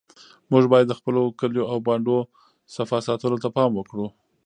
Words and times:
موږ 0.51 0.63
باید 0.71 0.87
د 0.89 0.93
خپلو 0.99 1.21
کلیو 1.39 1.69
او 1.71 1.77
بانډو 1.85 2.17
صفا 2.75 2.99
ساتلو 3.07 3.41
ته 3.43 3.49
پام 3.55 3.71
وکړو. 3.75 4.07